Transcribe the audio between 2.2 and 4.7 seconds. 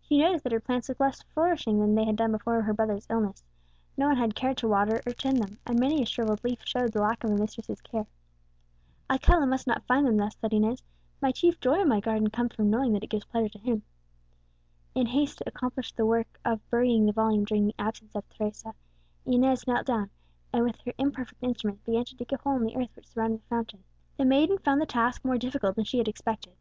before her brother's illness; no one had cared to